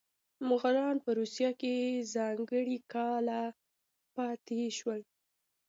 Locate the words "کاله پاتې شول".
2.93-5.01